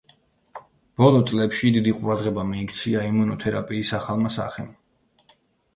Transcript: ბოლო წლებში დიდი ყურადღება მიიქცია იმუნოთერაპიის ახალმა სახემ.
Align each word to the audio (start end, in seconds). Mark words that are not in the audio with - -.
ბოლო 1.01 1.19
წლებში 1.31 1.69
დიდი 1.75 1.93
ყურადღება 1.99 2.47
მიიქცია 2.53 3.05
იმუნოთერაპიის 3.11 3.95
ახალმა 4.01 4.35
სახემ. 4.39 4.75